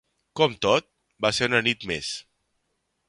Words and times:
Com 0.39 0.53
tot, 0.65 0.87
va 1.25 1.31
ser 1.41 1.51
una 1.53 1.61
nit 1.67 1.89
més. 1.93 2.13